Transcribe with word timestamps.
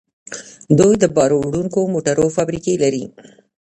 دوی 0.79 0.93
د 0.99 1.03
بار 1.15 1.31
وړونکو 1.35 1.79
موټرو 1.93 2.25
فابریکې 2.35 2.73
لري. 2.83 3.03